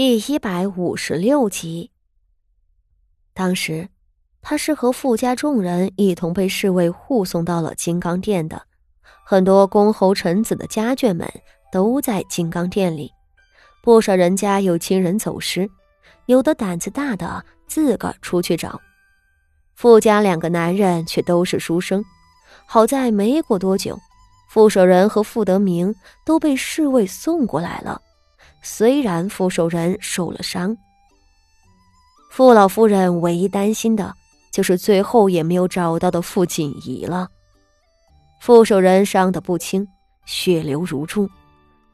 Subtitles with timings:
[0.00, 1.90] 第一百五十六集。
[3.34, 3.88] 当时，
[4.40, 8.62] 他是和傅家众人一同被侍卫护送到了金刚殿的，
[9.24, 11.28] 很多公侯臣子的家眷们
[11.72, 13.10] 都在金刚殿里，
[13.82, 15.68] 不少人家有亲人走失，
[16.26, 18.80] 有的胆子大的自个儿出去找。
[19.74, 22.04] 傅家两个男人却都是书生，
[22.66, 23.98] 好在没过多久，
[24.48, 25.92] 傅守仁和傅德明
[26.24, 28.00] 都被侍卫送过来了。
[28.62, 30.76] 虽然傅守仁受了伤，
[32.30, 34.14] 傅老夫人唯一担心的
[34.52, 37.28] 就是最后也没有找到的傅锦仪了。
[38.40, 39.86] 傅守仁伤得不轻，
[40.26, 41.28] 血流如注，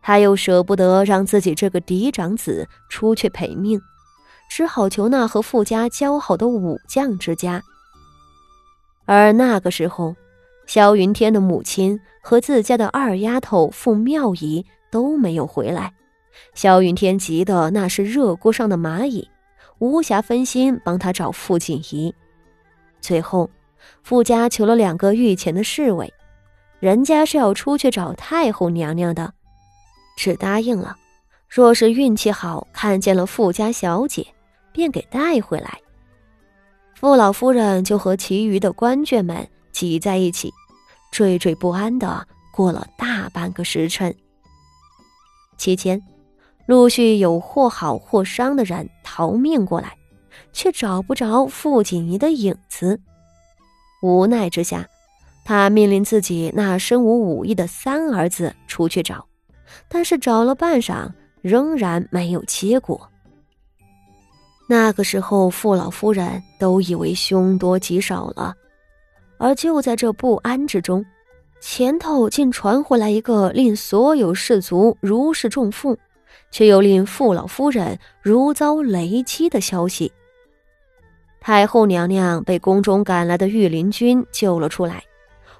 [0.00, 3.80] 他又舍不得让自己这个嫡长子出去赔命，
[4.50, 7.62] 只好求那和傅家交好的武将之家。
[9.04, 10.14] 而那个时候，
[10.66, 15.92] 萧云天的母亲和自家的二丫头傅妙仪都没有回来。
[16.54, 19.28] 萧云天急得那是热锅上的蚂蚁，
[19.78, 22.14] 无暇分心帮他找傅锦仪。
[23.00, 23.50] 最后，
[24.02, 26.12] 傅家求了两个御前的侍卫，
[26.78, 29.32] 人家是要出去找太后娘娘的，
[30.16, 30.96] 只答应了，
[31.48, 34.26] 若是运气好看见了傅家小姐，
[34.72, 35.80] 便给带回来。
[36.94, 40.52] 傅老夫人就和其余的官眷们挤在一起，
[41.12, 44.14] 惴惴不安的过了大半个时辰。
[45.58, 46.00] 期间。
[46.66, 49.96] 陆续有或好或伤的人逃命过来，
[50.52, 52.98] 却找不着傅锦仪的影子。
[54.02, 54.86] 无奈之下，
[55.44, 59.24] 他命令自己那身无武艺的三儿子出去找，
[59.88, 61.08] 但是找了半晌，
[61.40, 63.08] 仍然没有结果。
[64.68, 68.54] 那个时候，傅老夫人都以为凶多吉少了，
[69.38, 71.04] 而就在这不安之中，
[71.60, 75.98] 前头竟传回来一个令所有士卒如释重负。
[76.50, 80.12] 却又令傅老夫人如遭雷击的消息。
[81.40, 85.02] 太后娘娘被宫中赶来的御林军救了出来，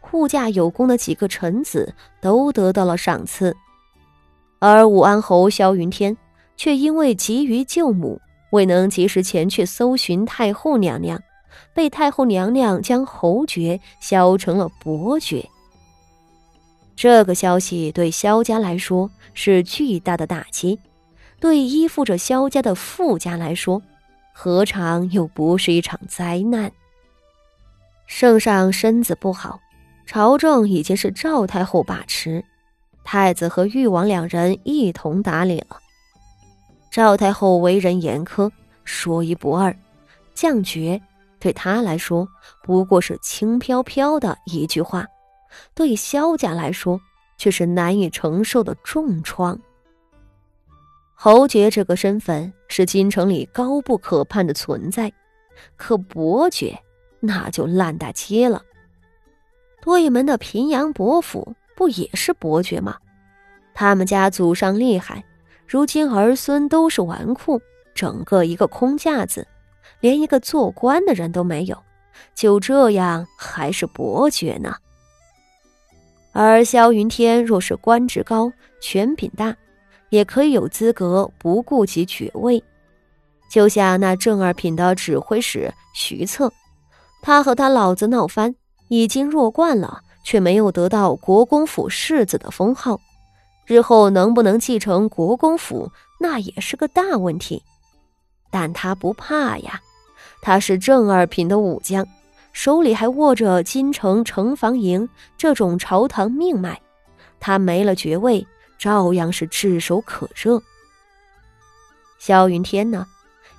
[0.00, 3.56] 护驾有功的几个臣子都得到了赏赐，
[4.58, 6.16] 而武安侯萧云天
[6.56, 8.20] 却因为急于救母，
[8.50, 11.22] 未能及时前去搜寻太后娘娘，
[11.72, 15.48] 被太后娘娘将侯爵削成了伯爵。
[16.98, 20.80] 这个消息对萧家来说是巨大的打击，
[21.38, 23.80] 对依附着萧家的傅家来说，
[24.32, 26.72] 何尝又不是一场灾难？
[28.08, 29.60] 圣上身子不好，
[30.06, 32.44] 朝政已经是赵太后把持，
[33.04, 35.78] 太子和誉王两人一同打理了。
[36.90, 38.50] 赵太后为人严苛，
[38.82, 39.72] 说一不二，
[40.34, 41.00] 降爵
[41.38, 42.26] 对她来说
[42.64, 45.06] 不过是轻飘飘的一句话。
[45.74, 47.00] 对萧家来说，
[47.36, 49.58] 却是难以承受的重创。
[51.14, 55.12] 侯爵这个身份是京城里高不可攀的存在，
[55.76, 56.78] 可伯爵
[57.20, 58.62] 那就烂大街了。
[59.80, 62.96] 多一门的平阳伯府不也是伯爵吗？
[63.74, 65.24] 他们家祖上厉害，
[65.66, 67.60] 如今儿孙都是纨绔，
[67.94, 69.46] 整个一个空架子，
[70.00, 71.80] 连一个做官的人都没有，
[72.34, 74.76] 就这样还是伯爵呢？
[76.40, 79.56] 而萧云天若是官职高、权柄大，
[80.08, 82.62] 也可以有资格不顾及爵位。
[83.50, 86.52] 就像那正二品的指挥使徐策，
[87.22, 88.54] 他和他老子闹翻，
[88.86, 93.00] 已经弱冠了，却没有得到国公府世子的封号，
[93.66, 97.64] 日后能不能继承国公府，那也是个大问题。
[98.48, 99.80] 但他不怕呀，
[100.40, 102.06] 他是正二品的武将。
[102.52, 106.80] 手里还握着京城城防营这种朝堂命脉，
[107.38, 108.46] 他没了爵位，
[108.78, 110.60] 照样是炙手可热。
[112.18, 113.06] 萧云天呢，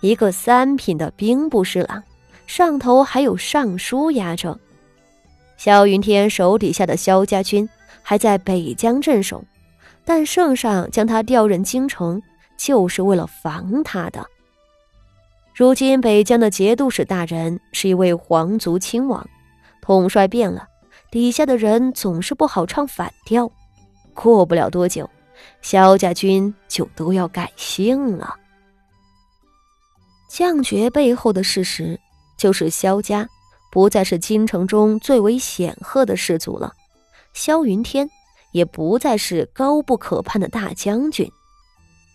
[0.00, 2.02] 一个三品的兵部侍郎，
[2.46, 4.58] 上头还有尚书压着。
[5.58, 7.68] 萧云天手底下的萧家军
[8.02, 9.44] 还在北疆镇守，
[10.04, 12.22] 但圣上将他调任京城，
[12.56, 14.26] 就是为了防他的。
[15.56, 19.26] 如今北疆的节度使大人是一位皇族亲王，
[19.80, 20.68] 统帅变了，
[21.10, 23.50] 底下的人总是不好唱反调。
[24.12, 25.08] 过不了多久，
[25.62, 28.34] 萧家军就都要改姓了。
[30.28, 31.98] 降爵背后的事实，
[32.36, 33.26] 就是萧家
[33.72, 36.70] 不再是京城中最为显赫的氏族了，
[37.32, 38.06] 萧云天
[38.52, 41.26] 也不再是高不可攀的大将军，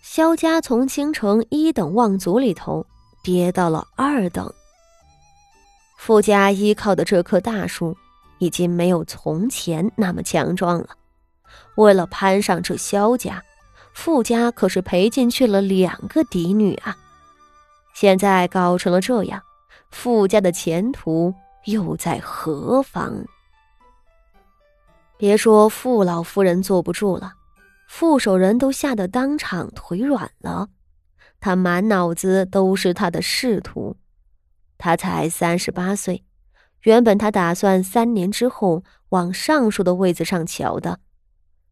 [0.04, 2.86] 萧家从京城一等望族里头。
[3.22, 4.52] 跌到了二等。
[5.98, 7.96] 傅家依靠的这棵大树，
[8.38, 10.88] 已经没有从前那么强壮了。
[11.76, 13.42] 为了攀上这萧家，
[13.94, 16.96] 傅家可是赔进去了两个嫡女啊！
[17.94, 19.40] 现在搞成了这样，
[19.90, 21.32] 傅家的前途
[21.66, 23.14] 又在何方？
[25.16, 27.34] 别说傅老夫人坐不住了，
[27.86, 30.68] 傅守仁都吓得当场腿软了。
[31.42, 33.96] 他满脑子都是他的仕途。
[34.78, 36.24] 他才三十八岁，
[36.82, 41.00] 原本他打算三年之后往上述的位子上瞧的。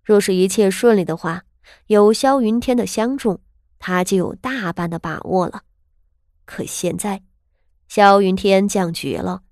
[0.03, 1.45] 若是一切顺利的话，
[1.87, 3.41] 有萧云天的相助，
[3.79, 5.63] 他就有大半的把握了。
[6.45, 7.23] 可现在，
[7.87, 9.43] 萧云天降爵了，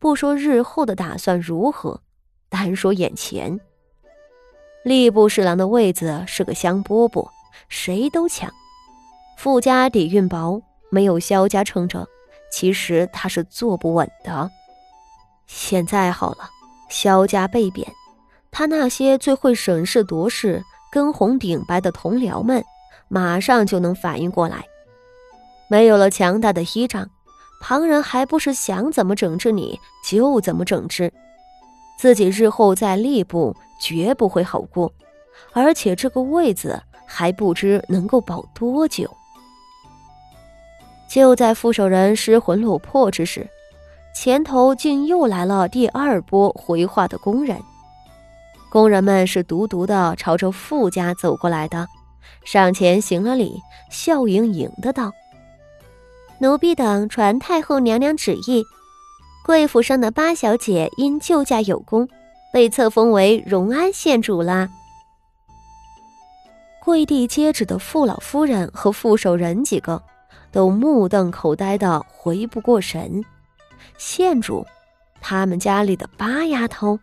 [0.00, 2.02] 不说日后的打算如何，
[2.48, 3.60] 单说眼前，
[4.84, 7.28] 吏部侍郎的位子是个香饽饽，
[7.68, 8.52] 谁都抢。
[9.42, 10.60] 傅家底蕴薄，
[10.90, 12.06] 没有萧家撑着，
[12.52, 14.50] 其实他是坐不稳的。
[15.46, 16.50] 现在好了，
[16.90, 17.90] 萧家被贬，
[18.50, 20.62] 他那些最会审事夺事。
[20.92, 22.62] 跟红顶白的同僚们
[23.08, 24.62] 马上就能反应过来，
[25.70, 27.08] 没有了强大的依仗，
[27.62, 31.10] 旁人还不是想怎么整治你就怎么整治，
[31.98, 34.92] 自己日后在吏部绝不会好过，
[35.54, 39.10] 而且这个位子还不知能够保多久。
[41.10, 43.44] 就在副手人失魂落魄之时，
[44.14, 47.60] 前头竟又来了第二波回话的工人。
[48.70, 51.88] 工人们是独独的朝着傅家走过来的，
[52.44, 53.60] 上前行了礼，
[53.90, 55.10] 笑盈盈的道
[56.38, 58.62] ：“奴婢等传太后娘娘旨意，
[59.44, 62.08] 贵府上的八小姐因救驾有功，
[62.52, 64.68] 被册封为荣安县主啦。”
[66.84, 70.00] 跪地接旨的傅老夫人和傅守仁几个
[70.52, 73.24] 都目瞪口呆的回不过神。
[73.96, 74.66] 县主，
[75.20, 76.98] 他们家里的八丫头。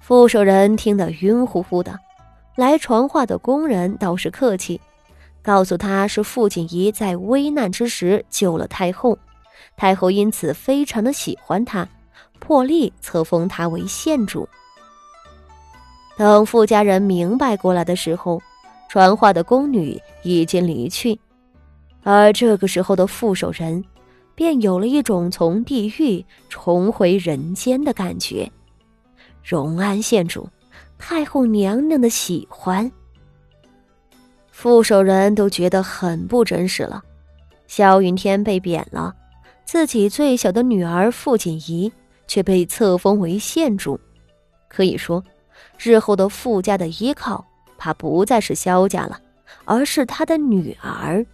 [0.00, 1.98] 副手人听得晕乎乎的，
[2.56, 4.80] 来传话的工人倒是客气，
[5.42, 9.16] 告诉他是傅锦仪在危难之时救了太后，
[9.76, 11.88] 太后因此非常的喜欢他，
[12.40, 14.48] 破例册封他为县主。
[16.16, 18.42] 等傅家人明白过来的时候，
[18.88, 21.18] 传话的宫女已经离去，
[22.02, 23.84] 而这个时候的副手人，
[24.34, 28.50] 便有了一种从地狱重回人间的感觉。
[29.44, 30.48] 荣安县主，
[30.98, 32.90] 太后娘娘的喜欢。
[34.50, 37.02] 副手人都觉得很不真实了。
[37.66, 39.14] 萧云天被贬了，
[39.64, 41.90] 自己最小的女儿傅锦仪
[42.26, 43.98] 却被册封为县主。
[44.68, 45.22] 可以说，
[45.78, 47.44] 日后的傅家的依靠，
[47.78, 49.20] 怕不再是萧家了，
[49.64, 51.24] 而是他的女儿。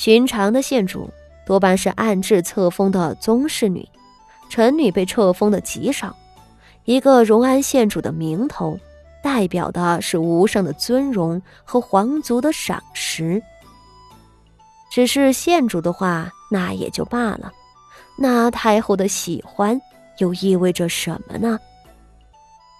[0.00, 1.10] 寻常的县主
[1.44, 3.86] 多半是暗制册封的宗室女，
[4.48, 6.16] 臣女被册封的极少。
[6.86, 8.80] 一个荣安县主的名头，
[9.22, 13.42] 代表的是无上的尊荣和皇族的赏识。
[14.90, 17.52] 只是县主的话，那也就罢了。
[18.16, 19.78] 那太后的喜欢，
[20.16, 21.58] 又意味着什么呢？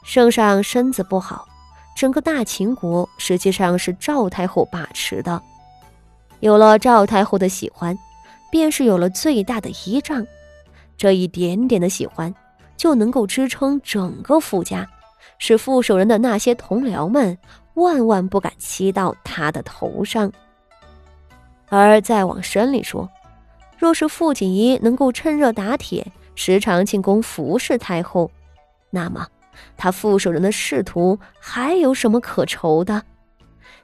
[0.06, 1.46] 圣上身子不好，
[1.94, 5.42] 整个大秦国实际上是赵太后把持的。
[6.40, 7.96] 有了赵太后的喜欢，
[8.50, 10.26] 便是有了最大的依仗。
[10.96, 12.34] 这一点点的喜欢。
[12.76, 14.88] 就能够支撑整个傅家，
[15.36, 17.36] 使傅守仁的那些同僚们
[17.74, 20.32] 万万不敢欺到他的头上。
[21.68, 23.06] 而再往深里说，
[23.78, 28.30] 若是傅锦仪能够趁热打铁，时常进宫服侍太后，
[28.88, 29.26] 那么
[29.76, 33.02] 他傅守仁的仕途还有什么可愁的？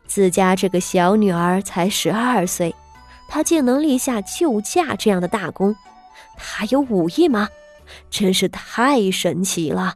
[0.07, 2.75] 自家这个小女儿才十二岁，
[3.29, 5.77] 她竟能立下救驾这样的大功，
[6.37, 7.49] 她有武艺吗？
[8.11, 9.95] 真是太神奇了。